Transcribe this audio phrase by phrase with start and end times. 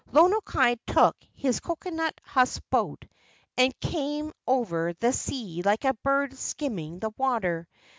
[0.11, 3.05] Lono kai took his coconut husk boat
[3.55, 7.67] and came over the sea like a bird skimming the water.